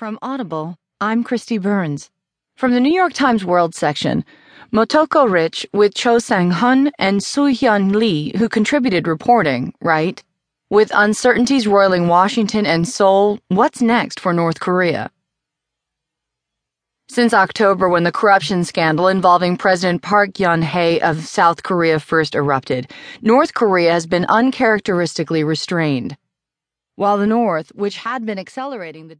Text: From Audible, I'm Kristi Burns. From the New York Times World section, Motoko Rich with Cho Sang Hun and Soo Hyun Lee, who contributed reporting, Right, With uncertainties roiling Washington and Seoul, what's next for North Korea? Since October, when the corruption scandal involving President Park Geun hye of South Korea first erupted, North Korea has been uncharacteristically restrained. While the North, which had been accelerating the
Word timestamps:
From 0.00 0.18
Audible, 0.22 0.78
I'm 0.98 1.22
Kristi 1.22 1.60
Burns. 1.60 2.08
From 2.56 2.72
the 2.72 2.80
New 2.80 2.90
York 2.90 3.12
Times 3.12 3.44
World 3.44 3.74
section, 3.74 4.24
Motoko 4.72 5.30
Rich 5.30 5.66
with 5.74 5.92
Cho 5.92 6.18
Sang 6.18 6.52
Hun 6.52 6.90
and 6.98 7.22
Soo 7.22 7.48
Hyun 7.52 7.94
Lee, 7.94 8.32
who 8.38 8.48
contributed 8.48 9.06
reporting, 9.06 9.74
Right, 9.82 10.24
With 10.70 10.90
uncertainties 10.94 11.66
roiling 11.66 12.08
Washington 12.08 12.64
and 12.64 12.88
Seoul, 12.88 13.40
what's 13.48 13.82
next 13.82 14.18
for 14.18 14.32
North 14.32 14.58
Korea? 14.58 15.10
Since 17.10 17.34
October, 17.34 17.86
when 17.86 18.04
the 18.04 18.10
corruption 18.10 18.64
scandal 18.64 19.06
involving 19.06 19.58
President 19.58 20.00
Park 20.00 20.30
Geun 20.32 20.62
hye 20.62 20.98
of 21.02 21.26
South 21.26 21.62
Korea 21.62 22.00
first 22.00 22.34
erupted, 22.34 22.90
North 23.20 23.52
Korea 23.52 23.92
has 23.92 24.06
been 24.06 24.24
uncharacteristically 24.30 25.44
restrained. 25.44 26.16
While 27.00 27.16
the 27.16 27.26
North, 27.26 27.72
which 27.74 27.96
had 27.96 28.26
been 28.26 28.38
accelerating 28.38 29.08
the 29.08 29.14